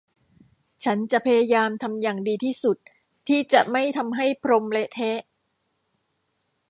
[0.83, 2.77] ฉันจะพยายามทำอย่างดีที่สุด
[3.27, 5.21] ที่จะไม่ทำให้พรมเละเทะ